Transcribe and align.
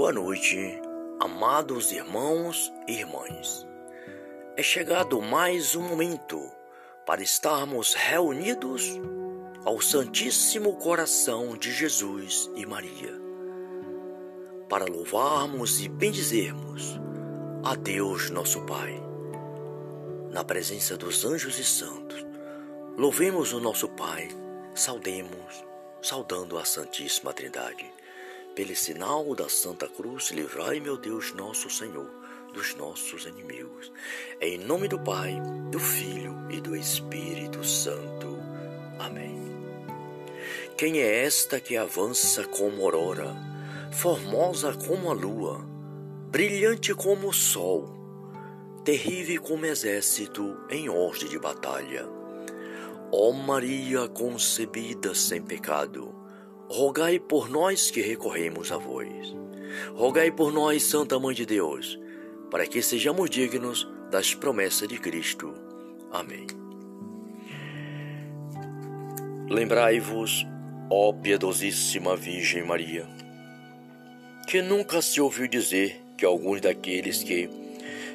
Boa 0.00 0.14
noite, 0.14 0.80
amados 1.20 1.92
irmãos 1.92 2.72
e 2.88 3.00
irmãs. 3.00 3.68
É 4.56 4.62
chegado 4.62 5.20
mais 5.20 5.76
um 5.76 5.82
momento 5.82 6.40
para 7.04 7.22
estarmos 7.22 7.92
reunidos 7.92 8.98
ao 9.62 9.78
Santíssimo 9.78 10.74
Coração 10.78 11.54
de 11.54 11.70
Jesus 11.70 12.50
e 12.56 12.64
Maria, 12.64 13.12
para 14.70 14.86
louvarmos 14.86 15.82
e 15.82 15.88
bendizermos 15.90 16.98
a 17.62 17.74
Deus 17.74 18.30
nosso 18.30 18.62
Pai. 18.62 18.98
Na 20.30 20.42
presença 20.42 20.96
dos 20.96 21.26
anjos 21.26 21.58
e 21.58 21.64
santos, 21.64 22.24
louvemos 22.96 23.52
o 23.52 23.60
nosso 23.60 23.86
Pai, 23.86 24.28
saudemos, 24.74 25.62
saudando 26.00 26.56
a 26.56 26.64
Santíssima 26.64 27.34
Trindade. 27.34 27.99
Pelo 28.54 28.74
sinal 28.74 29.32
da 29.36 29.48
Santa 29.48 29.86
Cruz, 29.86 30.32
livrai, 30.32 30.80
meu 30.80 30.96
Deus, 30.96 31.32
nosso 31.32 31.70
Senhor, 31.70 32.10
dos 32.52 32.74
nossos 32.74 33.24
inimigos. 33.24 33.92
Em 34.40 34.58
nome 34.58 34.88
do 34.88 34.98
Pai, 34.98 35.40
do 35.70 35.78
Filho 35.78 36.34
e 36.50 36.60
do 36.60 36.74
Espírito 36.74 37.62
Santo. 37.62 38.36
Amém. 38.98 39.38
Quem 40.76 40.98
é 40.98 41.24
esta 41.24 41.60
que 41.60 41.76
avança 41.76 42.42
como 42.44 42.82
aurora, 42.82 43.36
formosa 43.92 44.74
como 44.74 45.10
a 45.10 45.14
lua, 45.14 45.64
brilhante 46.28 46.92
como 46.92 47.28
o 47.28 47.32
sol, 47.32 47.88
terrível 48.84 49.40
como 49.42 49.64
exército 49.64 50.58
em 50.68 50.88
ordem 50.88 51.28
de 51.28 51.38
batalha? 51.38 52.04
Ó 53.12 53.30
Maria 53.30 54.08
concebida 54.08 55.14
sem 55.14 55.40
pecado, 55.40 56.19
rogai 56.70 57.18
por 57.18 57.50
nós 57.50 57.90
que 57.90 58.00
recorremos 58.00 58.70
a 58.70 58.76
vós. 58.76 59.34
Rogai 59.92 60.30
por 60.30 60.52
nós, 60.52 60.84
Santa 60.84 61.18
Mãe 61.18 61.34
de 61.34 61.44
Deus, 61.44 61.98
para 62.48 62.64
que 62.64 62.80
sejamos 62.80 63.28
dignos 63.28 63.88
das 64.08 64.36
promessas 64.36 64.86
de 64.86 64.96
Cristo. 64.96 65.52
Amém. 66.12 66.46
Lembrai-vos, 69.48 70.46
ó 70.88 71.12
piedosíssima 71.12 72.14
Virgem 72.14 72.62
Maria, 72.64 73.04
que 74.46 74.62
nunca 74.62 75.02
se 75.02 75.20
ouviu 75.20 75.48
dizer 75.48 76.00
que 76.16 76.24
alguns 76.24 76.60
daqueles 76.60 77.24
que 77.24 77.50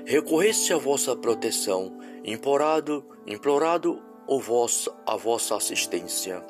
recorresse 0.05 0.71
à 0.71 0.77
vossa 0.77 1.13
proteção, 1.13 1.99
implorado, 2.23 3.05
implorado 3.27 4.01
a 5.05 5.17
vossa 5.17 5.57
assistência, 5.57 6.41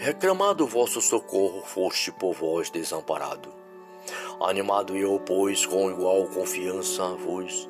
reclamado 0.00 0.66
vosso 0.66 0.98
socorro, 0.98 1.60
foste 1.62 2.10
por 2.10 2.32
vós 2.32 2.70
desamparado. 2.70 3.50
Animado 4.40 4.96
eu, 4.96 5.20
pois, 5.20 5.66
com 5.66 5.90
igual 5.90 6.26
confiança 6.28 7.06
vos, 7.16 7.68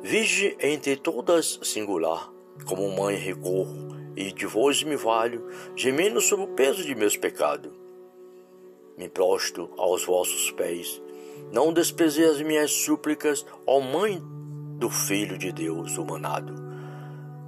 vige 0.00 0.56
entre 0.60 0.94
todas 0.96 1.58
singular, 1.64 2.30
como 2.64 2.88
mãe 2.96 3.16
recorro, 3.16 3.88
e 4.14 4.30
de 4.30 4.46
vós 4.46 4.84
me 4.84 4.94
valho, 4.94 5.48
gemendo 5.74 6.20
sob 6.20 6.44
o 6.44 6.54
peso 6.54 6.84
de 6.84 6.94
meus 6.94 7.16
pecados. 7.16 7.72
Me 8.96 9.08
prosto 9.08 9.68
aos 9.76 10.04
vossos 10.04 10.52
pés, 10.52 11.02
não 11.50 11.72
desprezei 11.72 12.26
as 12.26 12.40
minhas 12.40 12.70
súplicas, 12.70 13.44
ó 13.66 13.80
Mãe 13.80 14.22
do 14.78 14.88
Filho 14.88 15.36
de 15.36 15.50
Deus 15.50 15.98
humanado, 15.98 16.54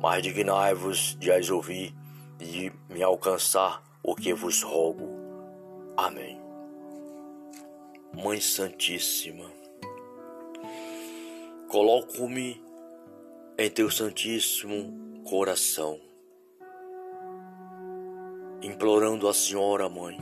mas 0.03 0.21
dignai-vos 0.21 1.17
de 1.17 1.31
as 1.31 1.49
ouvir 1.49 1.95
e 2.41 2.45
de 2.45 2.73
me 2.89 3.05
alcançar 3.05 3.89
o 4.03 4.15
que 4.15 4.33
vos 4.33 4.63
rogo. 4.63 5.09
Amém. 5.97 6.41
Mãe 8.13 8.41
Santíssima, 8.41 9.51
coloco-me 11.69 12.61
em 13.57 13.71
teu 13.71 13.91
Santíssimo 13.91 15.23
coração, 15.25 16.01
implorando 18.63 19.29
a 19.29 19.35
Senhora, 19.35 19.89
Mãe, 19.89 20.19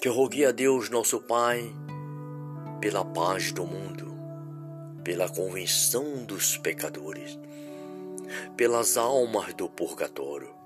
que 0.00 0.08
rogue 0.08 0.44
a 0.44 0.50
Deus, 0.50 0.90
nosso 0.90 1.20
Pai, 1.22 1.72
pela 2.80 3.04
paz 3.04 3.52
do 3.52 3.64
mundo, 3.64 4.14
pela 5.02 5.28
convenção 5.28 6.24
dos 6.24 6.58
pecadores, 6.58 7.38
pelas 8.56 8.96
almas 8.96 9.54
do 9.54 9.68
purgatório, 9.68 10.59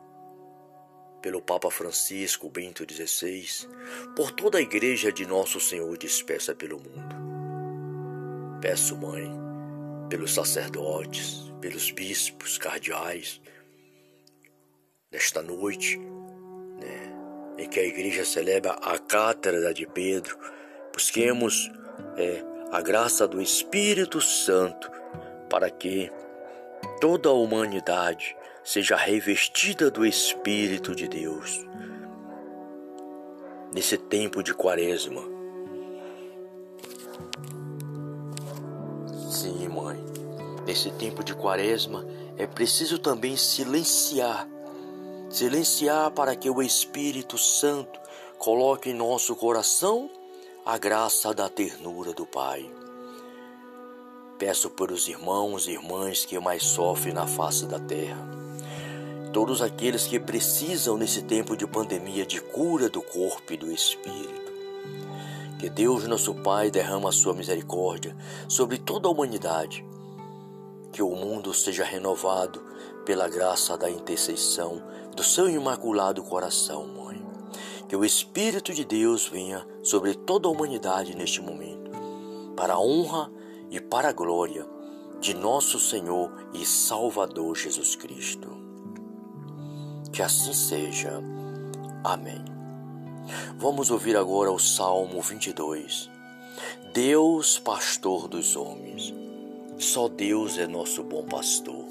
pelo 1.25 1.41
Papa 1.41 1.71
Francisco 1.71 2.51
Bento 2.51 2.85
XVI, 2.85 3.67
por 4.15 4.31
toda 4.31 4.59
a 4.59 4.61
Igreja 4.61 5.11
de 5.11 5.25
Nosso 5.25 5.59
Senhor 5.59 5.97
dispersa 5.97 6.55
pelo 6.55 6.79
mundo. 6.79 7.17
Peço, 8.61 8.95
Mãe, 8.95 9.33
pelos 10.11 10.35
sacerdotes, 10.35 11.51
pelos 11.63 11.91
bispos, 11.91 12.59
cardeais, 12.59 13.41
nesta 15.11 15.41
noite, 15.41 15.99
né, 15.99 17.55
em 17.57 17.71
que 17.71 17.81
a 17.81 17.85
Igreja 17.85 18.27
celebra 18.27 18.73
a 18.73 18.99
Cátedra 18.99 19.73
de 19.73 19.87
Pedro, 19.87 20.39
busquemos 20.93 21.73
é 22.19 22.45
a 22.71 22.83
graça 22.83 23.27
do 23.27 23.41
Espírito 23.41 24.21
Santo 24.21 24.91
para 25.49 25.71
que 25.71 26.13
toda 27.01 27.31
a 27.31 27.33
humanidade 27.33 28.37
seja 28.65 28.97
revestida 28.97 29.91
do 29.91 30.05
Espírito 30.05 30.95
de 30.95 31.07
Deus. 31.07 31.65
Nesse 33.73 33.99
tempo 33.99 34.43
de 34.43 34.55
quaresma. 34.55 35.23
Sim, 39.31 39.69
mãe. 39.69 40.03
Nesse 40.67 40.91
tempo 40.93 41.23
de 41.23 41.35
quaresma 41.35 42.07
é 42.37 42.47
preciso 42.47 42.99
também 42.99 43.37
silenciar 43.37 44.49
silenciar 45.35 46.13
para 46.13 46.37
que 46.37 46.49
o 46.49 46.63
Espírito 46.63 47.37
Santo 47.37 47.99
coloque 48.39 48.91
em 48.91 48.95
nosso 48.95 49.35
coração 49.35 50.09
a 50.65 50.79
graça 50.79 51.35
da 51.35 51.49
ternura 51.49 52.13
do 52.13 52.25
Pai. 52.25 52.71
Peço 54.39 54.71
pelos 54.71 55.09
irmãos 55.09 55.67
e 55.67 55.73
irmãs 55.73 56.25
que 56.25 56.39
mais 56.39 56.63
sofrem 56.63 57.13
na 57.13 57.27
face 57.27 57.67
da 57.67 57.81
terra, 57.81 58.44
todos 59.35 59.61
aqueles 59.61 60.07
que 60.07 60.21
precisam 60.21 60.97
nesse 60.97 61.21
tempo 61.21 61.57
de 61.57 61.67
pandemia 61.67 62.25
de 62.25 62.41
cura 62.41 62.89
do 62.89 63.03
corpo 63.03 63.53
e 63.53 63.57
do 63.57 63.71
espírito. 63.73 64.53
Que 65.59 65.69
Deus, 65.69 66.07
nosso 66.07 66.33
Pai, 66.37 66.71
derrama 66.71 67.09
a 67.09 67.13
sua 67.13 67.35
misericórdia 67.35 68.17
sobre 68.49 68.79
toda 68.79 69.09
a 69.09 69.11
humanidade. 69.11 69.85
Que 70.93 71.03
o 71.03 71.11
mundo 71.11 71.53
seja 71.53 71.83
renovado 71.83 72.63
pela 73.05 73.29
graça 73.29 73.77
da 73.77 73.91
intercessão 73.91 74.81
do 75.17 75.25
seu 75.25 75.51
imaculado 75.51 76.23
coração, 76.23 76.87
Mãe 76.87 77.05
que 77.89 77.97
o 77.97 78.05
Espírito 78.05 78.73
de 78.73 78.83
Deus 78.85 79.27
venha 79.29 79.67
sobre 79.83 80.15
toda 80.15 80.49
a 80.49 80.51
humanidade 80.51 81.15
neste 81.15 81.41
momento, 81.43 81.91
para 82.57 82.75
a 82.75 82.81
honra 82.81 83.31
e 83.71 83.79
para 83.79 84.09
a 84.09 84.13
glória 84.13 84.67
de 85.21 85.35
nosso 85.35 85.79
Senhor 85.79 86.33
e 86.55 86.65
Salvador 86.65 87.57
Jesus 87.57 87.95
Cristo. 87.95 88.64
Que 90.15 90.23
assim 90.23 90.53
seja. 90.53 91.11
Amém. 92.05 92.45
Vamos 93.59 93.91
ouvir 93.91 94.17
agora 94.17 94.53
o 94.53 94.61
Salmo 94.61 95.21
22. 95.21 96.09
Deus, 96.93 97.59
pastor 97.59 98.29
dos 98.29 98.55
homens. 98.55 99.13
Só 99.77 100.07
Deus 100.07 100.57
é 100.57 100.69
nosso 100.69 101.03
bom 101.03 101.25
pastor. 101.25 101.85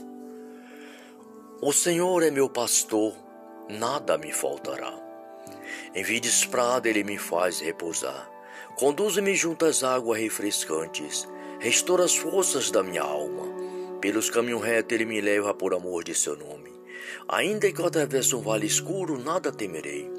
O 1.61 1.73
Senhor 1.73 2.23
é 2.23 2.31
meu 2.31 2.47
pastor, 2.47 3.13
nada 3.67 4.17
me 4.17 4.31
faltará. 4.31 4.97
Em 5.93 6.01
vides 6.01 6.45
prada 6.45 6.87
ele 6.87 7.03
me 7.03 7.17
faz 7.17 7.59
repousar. 7.59 8.31
Conduz-me 8.77 9.35
junto 9.35 9.65
às 9.65 9.83
águas 9.83 10.17
refrescantes. 10.17 11.27
Restaura 11.59 12.05
as 12.05 12.15
forças 12.15 12.71
da 12.71 12.81
minha 12.81 13.03
alma. 13.03 13.43
Pelos 13.99 14.29
caminhos 14.29 14.63
retos 14.63 14.93
ele 14.93 15.03
me 15.03 15.19
leva 15.19 15.53
por 15.53 15.73
amor 15.73 16.05
de 16.05 16.15
seu 16.15 16.37
nome. 16.37 16.72
Ainda 17.27 17.71
que 17.71 17.79
eu 17.79 17.85
atravesse 17.85 18.35
um 18.35 18.41
vale 18.41 18.65
escuro, 18.65 19.17
nada 19.17 19.51
temerei. 19.51 20.09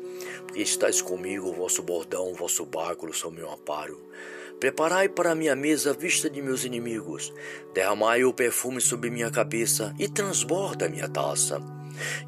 Porque 0.46 0.62
estás 0.62 1.00
comigo, 1.00 1.48
o 1.48 1.54
vosso 1.54 1.82
bordão, 1.82 2.31
o 2.31 2.34
vosso 2.34 2.64
báculo 2.64 3.12
são 3.12 3.31
meu 3.31 3.50
amparo. 3.50 4.00
Preparai 4.60 5.08
para 5.08 5.34
minha 5.34 5.56
mesa 5.56 5.90
a 5.90 5.94
vista 5.94 6.31
de 6.31 6.40
meus 6.40 6.64
inimigos. 6.64 7.32
Derramai 7.75 8.25
o 8.25 8.32
perfume 8.32 8.81
sobre 8.81 9.10
minha 9.10 9.31
cabeça 9.31 9.94
e 9.98 10.08
transborda 10.08 10.88
minha 10.88 11.08
taça 11.08 11.60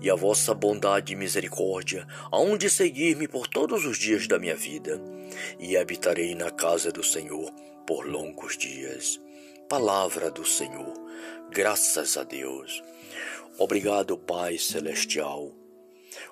e 0.01 0.11
a 0.11 0.15
vossa 0.15 0.55
bondade 0.55 1.13
e 1.13 1.17
misericórdia 1.17 2.07
hão 2.33 2.57
de 2.57 2.71
seguir-me 2.71 3.27
por 3.27 3.47
todos 3.47 3.85
os 3.85 3.99
dias 3.99 4.27
da 4.27 4.39
minha 4.39 4.57
vida, 4.57 5.01
e 5.59 5.77
habitarei 5.77 6.35
na 6.35 6.51
casa 6.51 6.93
do 6.93 7.03
Senhor 7.03 7.51
por 7.87 8.07
longos 8.07 8.57
dias. 8.57 9.21
Palavra 9.69 10.31
do 10.31 10.45
Senhor, 10.45 10.95
graças 11.51 12.17
a 12.17 12.23
Deus. 12.23 12.83
Obrigado, 13.59 14.19
Pai 14.19 14.59
Celestial, 14.59 15.53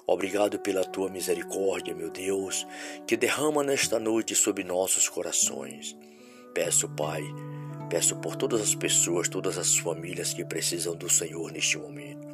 Obrigado 0.07 0.59
pela 0.59 0.85
tua 0.85 1.09
misericórdia, 1.11 1.95
meu 1.95 2.11
Deus, 2.11 2.67
que 3.07 3.17
derrama 3.17 3.63
nesta 3.63 3.99
noite 3.99 4.35
sobre 4.35 4.63
nossos 4.63 5.09
corações. 5.09 5.97
Peço, 6.53 6.89
Pai, 6.91 7.23
peço 7.89 8.17
por 8.17 8.37
todas 8.37 8.61
as 8.61 8.75
pessoas, 8.75 9.29
todas 9.29 9.59
as 9.59 9.77
famílias 9.77 10.33
que 10.35 10.45
precisam 10.45 10.95
do 10.95 11.09
Senhor 11.09 11.51
neste 11.51 11.79
momento. 11.79 12.27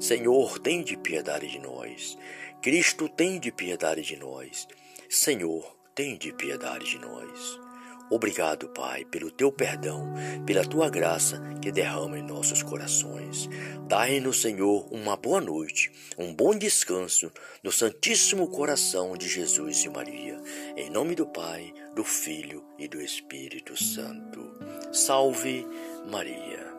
Senhor, 0.00 0.58
tem 0.58 0.82
de 0.82 0.96
piedade 0.96 1.50
de 1.50 1.58
nós. 1.58 2.16
Cristo, 2.62 3.08
tem 3.08 3.38
de 3.38 3.50
piedade 3.50 4.02
de 4.02 4.16
nós. 4.16 4.66
Senhor, 5.08 5.76
tem 5.94 6.16
de 6.16 6.32
piedade 6.32 6.84
de 6.84 6.98
nós. 6.98 7.65
Obrigado, 8.10 8.68
Pai, 8.68 9.04
pelo 9.04 9.30
teu 9.30 9.50
perdão, 9.50 10.14
pela 10.46 10.64
tua 10.64 10.88
graça 10.88 11.40
que 11.60 11.72
derrama 11.72 12.18
em 12.18 12.22
nossos 12.22 12.62
corações. 12.62 13.48
Dai-nos, 13.88 14.40
Senhor, 14.40 14.86
uma 14.92 15.16
boa 15.16 15.40
noite, 15.40 15.90
um 16.16 16.32
bom 16.32 16.56
descanso 16.56 17.32
no 17.62 17.72
Santíssimo 17.72 18.48
Coração 18.48 19.16
de 19.16 19.28
Jesus 19.28 19.84
e 19.84 19.88
Maria. 19.88 20.40
Em 20.76 20.88
nome 20.88 21.16
do 21.16 21.26
Pai, 21.26 21.74
do 21.94 22.04
Filho 22.04 22.64
e 22.78 22.86
do 22.86 23.00
Espírito 23.00 23.76
Santo. 23.76 24.52
Salve 24.92 25.66
Maria. 26.08 26.75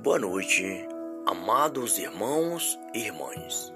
Boa 0.00 0.16
noite, 0.16 0.86
amados 1.26 1.98
irmãos 1.98 2.78
e 2.94 3.00
irmãs. 3.00 3.74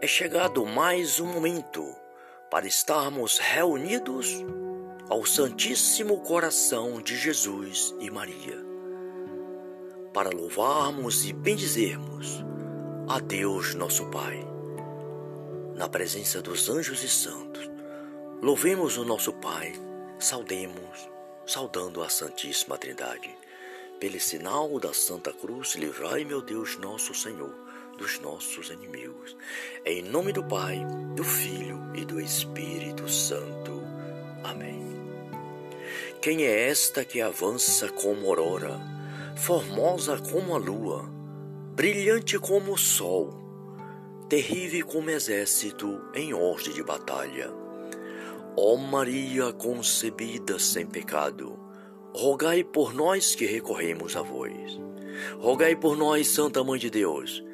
É 0.00 0.06
chegado 0.06 0.64
mais 0.64 1.20
um 1.20 1.26
momento 1.26 1.94
para 2.50 2.66
estarmos 2.66 3.36
reunidos 3.36 4.42
ao 5.10 5.26
Santíssimo 5.26 6.22
Coração 6.22 7.02
de 7.02 7.14
Jesus 7.18 7.94
e 8.00 8.10
Maria, 8.10 8.56
para 10.14 10.30
louvarmos 10.30 11.26
e 11.26 11.34
bendizermos 11.34 12.42
a 13.06 13.18
Deus 13.18 13.74
nosso 13.74 14.06
Pai. 14.06 14.42
Na 15.74 15.86
presença 15.86 16.40
dos 16.40 16.70
anjos 16.70 17.04
e 17.04 17.08
santos, 17.10 17.70
louvemos 18.40 18.96
o 18.96 19.04
nosso 19.04 19.34
Pai, 19.34 19.74
saudemos, 20.18 21.10
saudando 21.44 22.02
a 22.02 22.08
Santíssima 22.08 22.78
Trindade 22.78 23.36
pelo 23.98 24.20
sinal 24.20 24.78
da 24.78 24.92
Santa 24.92 25.32
Cruz, 25.32 25.74
livrai, 25.74 26.24
meu 26.24 26.42
Deus, 26.42 26.76
nosso 26.76 27.14
Senhor, 27.14 27.54
dos 27.96 28.20
nossos 28.20 28.68
inimigos. 28.70 29.36
Em 29.84 30.02
nome 30.02 30.32
do 30.32 30.44
Pai, 30.44 30.84
do 31.14 31.24
Filho 31.24 31.80
e 31.94 32.04
do 32.04 32.20
Espírito 32.20 33.08
Santo. 33.08 33.82
Amém. 34.44 34.84
Quem 36.20 36.44
é 36.44 36.68
esta 36.68 37.04
que 37.04 37.22
avança 37.22 37.88
como 37.88 38.28
aurora, 38.28 38.78
formosa 39.36 40.18
como 40.18 40.54
a 40.54 40.58
lua, 40.58 41.08
brilhante 41.74 42.38
como 42.38 42.72
o 42.72 42.78
sol, 42.78 43.32
terrível 44.28 44.86
como 44.86 45.08
exército 45.08 46.02
em 46.14 46.34
ordem 46.34 46.74
de 46.74 46.82
batalha? 46.82 47.50
Ó 48.58 48.76
Maria 48.76 49.52
concebida 49.52 50.58
sem 50.58 50.86
pecado, 50.86 51.55
rogai 52.16 52.64
por 52.64 52.94
nós 52.94 53.34
que 53.34 53.44
recorremos 53.44 54.16
a 54.16 54.22
vós. 54.22 54.80
Rogai 55.38 55.76
por 55.76 55.98
nós, 55.98 56.28
Santa 56.28 56.64
Mãe 56.64 56.78
de 56.78 56.88
Deus, 56.88 57.44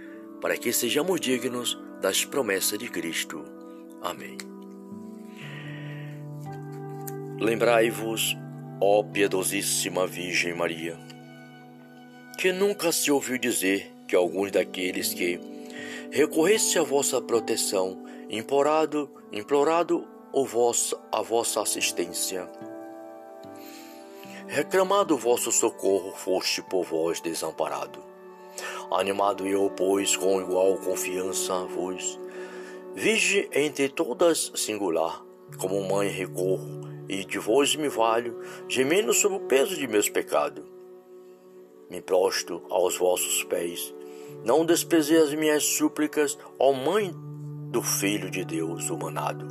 para 0.41 0.57
que 0.57 0.73
sejamos 0.73 1.21
dignos 1.21 1.77
das 2.01 2.25
promessas 2.25 2.79
de 2.79 2.89
Cristo. 2.89 3.45
Amém. 4.01 4.39
Lembrai-vos, 7.41 8.37
ó 8.81 9.03
piedosíssima 9.03 10.07
Virgem 10.07 10.55
Maria, 10.55 10.97
que 12.39 12.53
nunca 12.53 12.93
se 12.93 13.11
ouviu 13.11 13.39
dizer 13.39 13.91
que 14.07 14.15
alguns 14.15 14.53
daqueles 14.53 15.13
que 15.13 15.41
recorresse 16.13 16.79
à 16.79 16.85
vossa 16.85 17.21
proteção, 17.21 18.05
implorado, 18.31 19.11
implorado 19.33 20.07
o 20.33 20.47
vosso, 20.47 20.97
a 21.11 21.21
vossa 21.21 21.61
assistência, 21.61 22.49
Reclamado 24.55 25.17
vosso 25.17 25.51
socorro, 25.51 26.13
foste 26.13 26.61
por 26.61 26.85
vós 26.85 27.23
desamparado. 27.23 28.01
Animado 28.91 29.47
eu, 29.47 29.71
pois, 29.71 30.15
com 30.15 30.43
igual 30.43 30.77
confiança 30.77 31.65
vos, 31.65 32.21
vige 32.95 33.49
entre 33.51 33.89
todas 33.89 34.53
singular, 34.55 35.25
como 35.57 35.83
mãe 35.89 36.11
recorro, 36.11 36.83
e 37.09 37.25
de 37.25 37.39
vós 37.39 37.75
me 37.77 37.89
valho, 37.89 38.43
gemendo 38.69 39.15
sob 39.15 39.37
o 39.37 39.41
peso 39.41 39.75
de 39.75 39.89
meus 39.89 40.11
pecados. 40.11 40.67
Me 41.89 42.03
prosto 42.03 42.63
aos 42.69 42.99
vossos 42.99 43.43
pés, 43.45 43.95
não 44.45 44.67
desprezei 44.67 45.17
as 45.17 45.33
minhas 45.33 45.65
súplicas, 45.65 46.39
ó 46.59 46.75
Mãe 46.75 47.11
do 47.71 47.81
Filho 47.81 48.31
de 48.31 48.45
Deus 48.45 48.91
humanado, 48.91 49.47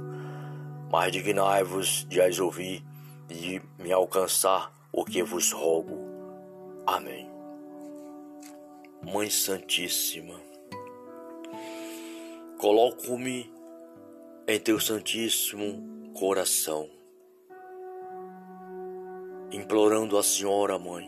mas 0.92 1.12
dignai-vos 1.12 2.06
de 2.08 2.22
as 2.22 2.38
ouvir 2.38 2.86
e 3.28 3.34
de 3.34 3.62
me 3.80 3.92
alcançar 3.92 4.80
o 4.92 5.06
que 5.06 5.24
vos 5.24 5.52
rogo. 5.52 5.98
Amém. 6.86 7.30
Mãe 9.02 9.30
Santíssima, 9.30 10.40
coloco-me 12.60 13.52
em 14.48 14.60
teu 14.60 14.80
Santíssimo 14.80 16.12
coração, 16.14 16.90
implorando 19.52 20.18
a 20.18 20.24
Senhora, 20.24 20.78
Mãe, 20.78 21.08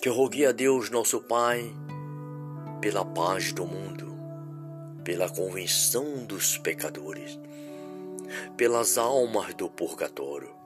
que 0.00 0.08
rogue 0.08 0.46
a 0.46 0.52
Deus, 0.52 0.90
nosso 0.90 1.20
Pai, 1.22 1.74
pela 2.80 3.04
paz 3.04 3.52
do 3.52 3.66
mundo, 3.66 4.14
pela 5.02 5.28
convenção 5.28 6.24
dos 6.24 6.58
pecadores, 6.58 7.40
pelas 8.56 8.98
almas 8.98 9.52
do 9.54 9.68
purgatório 9.68 10.61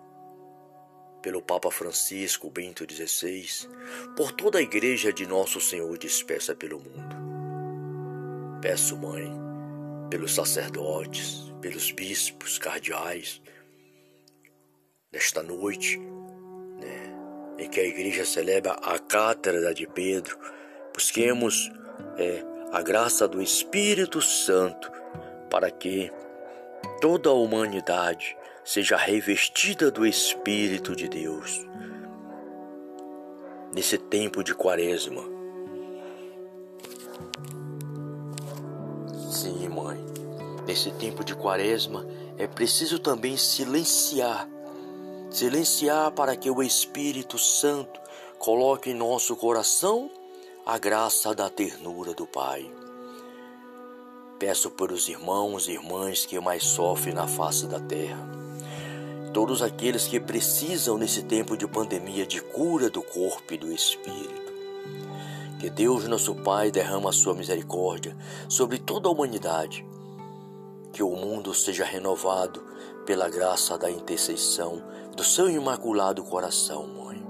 pelo 1.26 1.42
Papa 1.42 1.72
Francisco 1.72 2.48
Bento 2.48 2.86
XVI, 2.88 3.68
por 4.16 4.30
toda 4.30 4.60
a 4.60 4.62
Igreja 4.62 5.12
de 5.12 5.26
Nosso 5.26 5.60
Senhor 5.60 5.98
dispersa 5.98 6.54
pelo 6.54 6.78
mundo. 6.78 7.16
Peço, 8.62 8.96
Mãe, 8.96 9.28
pelos 10.08 10.32
sacerdotes, 10.32 11.52
pelos 11.60 11.90
bispos, 11.90 12.58
cardeais, 12.58 13.42
nesta 15.12 15.42
noite, 15.42 15.98
né, 16.78 17.12
em 17.58 17.68
que 17.68 17.80
a 17.80 17.84
Igreja 17.84 18.24
celebra 18.24 18.74
a 18.74 18.96
Cátedra 18.96 19.74
de 19.74 19.84
Pedro, 19.84 20.38
busquemos 20.94 21.68
é, 22.18 22.44
a 22.70 22.80
graça 22.82 23.26
do 23.26 23.42
Espírito 23.42 24.22
Santo 24.22 24.92
para 25.50 25.72
que 25.72 26.08
toda 27.00 27.30
a 27.30 27.32
humanidade 27.32 28.36
seja 28.66 28.96
revestida 28.96 29.92
do 29.92 30.04
Espírito 30.04 30.96
de 30.96 31.08
Deus. 31.08 31.64
Nesse 33.72 33.96
tempo 33.96 34.42
de 34.42 34.56
quaresma. 34.56 35.22
Sim, 39.30 39.68
mãe. 39.68 40.04
Nesse 40.66 40.90
tempo 40.90 41.22
de 41.22 41.36
quaresma 41.36 42.04
é 42.36 42.48
preciso 42.48 42.98
também 42.98 43.36
silenciar 43.36 44.48
silenciar 45.30 46.10
para 46.12 46.34
que 46.34 46.50
o 46.50 46.62
Espírito 46.62 47.38
Santo 47.38 48.00
coloque 48.38 48.90
em 48.90 48.94
nosso 48.94 49.36
coração 49.36 50.10
a 50.64 50.78
graça 50.78 51.34
da 51.34 51.50
ternura 51.50 52.14
do 52.14 52.26
Pai. 52.26 52.68
Peço 54.38 54.70
pelos 54.70 55.08
irmãos 55.08 55.68
e 55.68 55.72
irmãs 55.72 56.24
que 56.24 56.40
mais 56.40 56.64
sofrem 56.64 57.14
na 57.14 57.28
face 57.28 57.66
da 57.66 57.78
terra 57.78 58.45
todos 59.36 59.60
aqueles 59.60 60.08
que 60.08 60.18
precisam 60.18 60.96
nesse 60.96 61.22
tempo 61.22 61.58
de 61.58 61.68
pandemia 61.68 62.24
de 62.24 62.40
cura 62.40 62.88
do 62.88 63.02
corpo 63.02 63.52
e 63.52 63.58
do 63.58 63.70
espírito. 63.70 64.50
Que 65.60 65.68
Deus, 65.68 66.08
nosso 66.08 66.34
Pai, 66.36 66.70
derrama 66.70 67.10
a 67.10 67.12
sua 67.12 67.34
misericórdia 67.34 68.16
sobre 68.48 68.78
toda 68.78 69.10
a 69.10 69.12
humanidade. 69.12 69.86
Que 70.90 71.02
o 71.02 71.10
mundo 71.10 71.52
seja 71.52 71.84
renovado 71.84 72.64
pela 73.04 73.28
graça 73.28 73.76
da 73.76 73.90
intercessão 73.90 74.82
do 75.14 75.22
seu 75.22 75.50
imaculado 75.50 76.24
coração, 76.24 76.86
Mãe. 76.86 77.22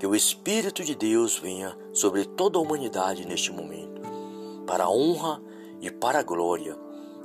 Que 0.00 0.06
o 0.08 0.16
Espírito 0.16 0.82
de 0.82 0.96
Deus 0.96 1.38
venha 1.38 1.78
sobre 1.92 2.24
toda 2.24 2.58
a 2.58 2.60
humanidade 2.60 3.24
neste 3.24 3.52
momento, 3.52 4.02
para 4.66 4.82
a 4.82 4.90
honra 4.90 5.40
e 5.80 5.92
para 5.92 6.18
a 6.18 6.24
glória 6.24 6.76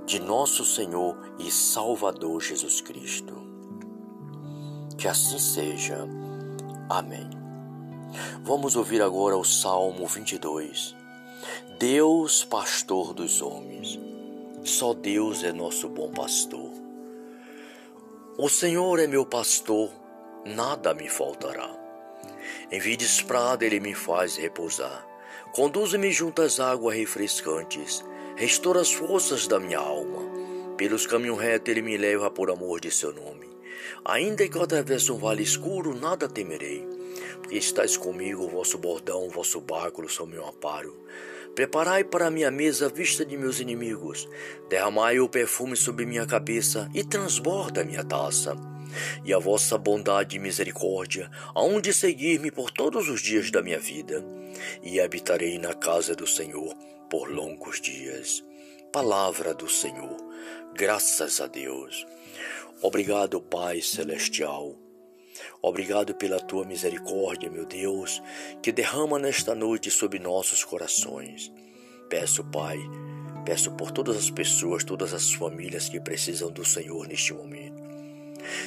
de 0.05 0.19
nosso 0.19 0.63
Senhor 0.63 1.17
e 1.39 1.49
Salvador 1.49 2.39
Jesus 2.39 2.81
Cristo. 2.81 3.50
Que 5.01 5.07
assim 5.07 5.39
seja. 5.39 5.97
Amém. 6.87 7.27
Vamos 8.43 8.75
ouvir 8.75 9.01
agora 9.01 9.35
o 9.35 9.43
Salmo 9.43 10.05
22. 10.05 10.95
Deus, 11.79 12.43
pastor 12.43 13.11
dos 13.11 13.41
homens. 13.41 13.99
Só 14.63 14.93
Deus 14.93 15.43
é 15.43 15.51
nosso 15.51 15.89
bom 15.89 16.11
pastor. 16.11 16.69
O 18.37 18.47
Senhor 18.47 18.99
é 18.99 19.07
meu 19.07 19.25
pastor, 19.25 19.89
nada 20.45 20.93
me 20.93 21.09
faltará. 21.09 21.75
Em 22.71 22.79
vides 22.79 23.23
prada 23.23 23.65
ele 23.65 23.79
me 23.79 23.95
faz 23.95 24.35
repousar. 24.35 25.03
Conduz-me 25.51 26.11
junto 26.11 26.43
às 26.43 26.59
águas 26.59 26.95
refrescantes, 26.95 28.05
restaura 28.35 28.81
as 28.81 28.93
forças 28.93 29.47
da 29.47 29.59
minha 29.59 29.79
alma. 29.79 30.21
Pelos 30.77 31.07
caminhos 31.07 31.39
retos 31.39 31.69
ele 31.69 31.81
me 31.81 31.97
leva 31.97 32.29
por 32.29 32.51
amor 32.51 32.79
de 32.79 32.91
seu 32.91 33.11
nome. 33.11 33.50
Ainda 34.05 34.47
que 34.47 34.57
eu 34.57 34.63
atravesse 34.63 35.11
um 35.11 35.17
vale 35.17 35.43
escuro, 35.43 35.95
nada 35.95 36.27
temerei, 36.27 36.87
porque 37.41 37.57
estás 37.57 37.97
comigo, 37.97 38.43
o 38.43 38.49
vosso 38.49 38.77
bordão, 38.77 39.27
o 39.27 39.29
vosso 39.29 39.61
báculo 39.61 40.09
são 40.09 40.25
meu 40.25 40.47
amparo. 40.47 40.95
Preparai 41.55 42.03
para 42.03 42.31
minha 42.31 42.49
mesa 42.49 42.85
a 42.85 42.89
vista 42.89 43.25
de 43.25 43.35
meus 43.35 43.59
inimigos, 43.59 44.27
derramai 44.69 45.19
o 45.19 45.27
perfume 45.27 45.75
sobre 45.75 46.05
minha 46.05 46.25
cabeça 46.25 46.89
e 46.93 47.03
transborda 47.03 47.83
minha 47.83 48.03
taça. 48.03 48.55
E 49.23 49.33
a 49.33 49.39
vossa 49.39 49.77
bondade 49.77 50.37
e 50.37 50.39
misericórdia 50.39 51.29
hão 51.55 51.79
de 51.81 51.93
seguir-me 51.93 52.51
por 52.51 52.71
todos 52.71 53.09
os 53.09 53.21
dias 53.21 53.51
da 53.51 53.61
minha 53.61 53.79
vida, 53.79 54.23
e 54.81 54.99
habitarei 54.99 55.57
na 55.59 55.73
casa 55.73 56.15
do 56.15 56.27
Senhor 56.27 56.73
por 57.09 57.29
longos 57.29 57.81
dias. 57.81 58.43
Palavra 58.91 59.53
do 59.53 59.69
Senhor, 59.69 60.17
graças 60.73 61.41
a 61.41 61.47
Deus. 61.47 62.05
Obrigado, 62.81 63.41
Pai 63.41 63.81
Celestial 63.81 64.75
Obrigado 65.61 66.13
pela 66.15 66.39
tua 66.39 66.65
misericórdia, 66.65 67.49
meu 67.49 67.65
Deus, 67.65 68.21
que 68.61 68.71
derrama 68.71 69.19
nesta 69.19 69.53
noite 69.55 69.89
sobre 69.91 70.19
nossos 70.19 70.63
corações. 70.63 71.51
Peço, 72.09 72.43
Pai, 72.43 72.77
peço 73.45 73.71
por 73.71 73.91
todas 73.91 74.17
as 74.17 74.29
pessoas, 74.29 74.83
todas 74.83 75.13
as 75.13 75.31
famílias 75.31 75.87
que 75.87 75.99
precisam 75.99 76.51
do 76.51 76.65
Senhor 76.65 77.07
neste 77.07 77.33
momento. 77.33 77.81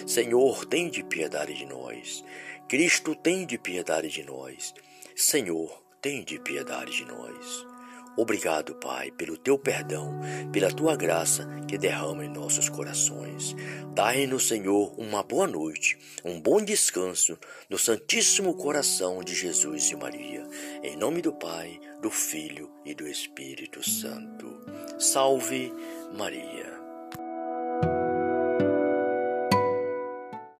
Senhor, 0.06 0.64
tem 0.66 0.88
de 0.88 1.02
piedade 1.02 1.54
de 1.54 1.66
nós. 1.66 2.24
Cristo, 2.68 3.14
tem 3.14 3.44
de 3.44 3.58
piedade 3.58 4.08
de 4.08 4.22
nós. 4.22 4.72
Senhor, 5.16 5.82
tem 6.00 6.22
de 6.22 6.38
piedade 6.38 6.92
de 6.92 7.04
nós. 7.04 7.73
Obrigado, 8.16 8.74
Pai, 8.76 9.10
pelo 9.10 9.36
teu 9.36 9.58
perdão, 9.58 10.20
pela 10.52 10.70
tua 10.70 10.94
graça 10.96 11.48
que 11.66 11.76
derrama 11.76 12.24
em 12.24 12.28
nossos 12.28 12.68
corações. 12.68 13.56
Dai-nos, 13.92 14.46
Senhor, 14.46 14.94
uma 14.98 15.22
boa 15.22 15.46
noite, 15.46 15.98
um 16.24 16.40
bom 16.40 16.62
descanso 16.62 17.36
no 17.68 17.76
Santíssimo 17.78 18.54
Coração 18.54 19.22
de 19.22 19.34
Jesus 19.34 19.90
e 19.90 19.96
Maria. 19.96 20.46
Em 20.82 20.96
nome 20.96 21.22
do 21.22 21.32
Pai, 21.32 21.80
do 22.00 22.10
Filho 22.10 22.70
e 22.84 22.94
do 22.94 23.06
Espírito 23.06 23.82
Santo. 23.88 24.60
Salve 24.98 25.72
Maria. 26.16 26.73